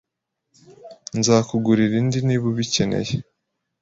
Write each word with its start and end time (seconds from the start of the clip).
Nzakugurira 1.19 1.95
indi 2.01 2.19
niba 2.27 2.45
ubikeneye. 2.51 3.13